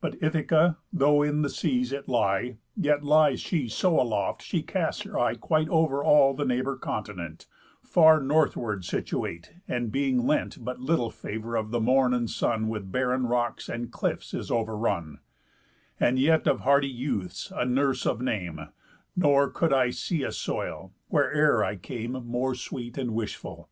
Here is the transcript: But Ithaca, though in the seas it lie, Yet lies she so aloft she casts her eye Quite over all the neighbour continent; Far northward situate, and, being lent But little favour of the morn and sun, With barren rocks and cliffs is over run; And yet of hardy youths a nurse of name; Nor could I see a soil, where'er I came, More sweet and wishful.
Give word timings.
But 0.00 0.16
Ithaca, 0.22 0.78
though 0.90 1.22
in 1.22 1.42
the 1.42 1.50
seas 1.50 1.92
it 1.92 2.08
lie, 2.08 2.56
Yet 2.74 3.04
lies 3.04 3.38
she 3.42 3.68
so 3.68 4.00
aloft 4.00 4.40
she 4.42 4.62
casts 4.62 5.02
her 5.02 5.18
eye 5.18 5.34
Quite 5.34 5.68
over 5.68 6.02
all 6.02 6.32
the 6.32 6.46
neighbour 6.46 6.74
continent; 6.76 7.46
Far 7.82 8.18
northward 8.18 8.86
situate, 8.86 9.52
and, 9.68 9.92
being 9.92 10.26
lent 10.26 10.64
But 10.64 10.80
little 10.80 11.10
favour 11.10 11.54
of 11.54 11.70
the 11.70 11.82
morn 11.82 12.14
and 12.14 12.30
sun, 12.30 12.68
With 12.70 12.90
barren 12.90 13.26
rocks 13.26 13.68
and 13.68 13.92
cliffs 13.92 14.32
is 14.32 14.50
over 14.50 14.74
run; 14.74 15.18
And 16.00 16.18
yet 16.18 16.46
of 16.46 16.60
hardy 16.60 16.88
youths 16.88 17.52
a 17.54 17.66
nurse 17.66 18.06
of 18.06 18.22
name; 18.22 18.68
Nor 19.14 19.50
could 19.50 19.74
I 19.74 19.90
see 19.90 20.22
a 20.22 20.32
soil, 20.32 20.94
where'er 21.08 21.62
I 21.62 21.76
came, 21.76 22.12
More 22.12 22.54
sweet 22.54 22.96
and 22.96 23.10
wishful. 23.12 23.68